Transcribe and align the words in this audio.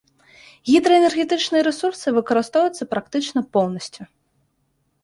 Гідраэнергетычныя 0.71 1.63
рэсурсы 1.69 2.07
выкарыстоўваюцца 2.17 2.83
практычна 2.95 3.39
поўнасцю. 3.59 4.03